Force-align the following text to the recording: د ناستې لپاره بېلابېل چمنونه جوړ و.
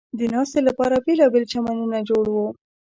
د 0.19 0.21
ناستې 0.33 0.59
لپاره 0.67 1.03
بېلابېل 1.05 1.43
چمنونه 1.53 1.97
جوړ 2.09 2.25
و. 2.33 2.35